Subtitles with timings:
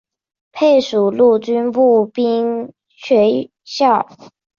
[0.51, 4.09] 配属陆军步兵学校。